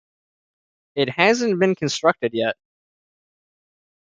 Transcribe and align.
It 0.95 1.09
hasn't 1.11 1.59
been 1.59 1.75
constructed 1.75 2.33
yet. 2.33 2.55